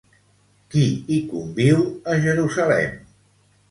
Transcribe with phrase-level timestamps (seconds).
[0.75, 0.85] Qui
[1.17, 3.01] hi conviu a Jerusalem?